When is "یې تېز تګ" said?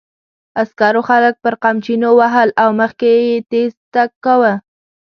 3.25-4.09